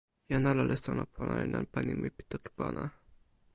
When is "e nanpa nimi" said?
1.43-2.09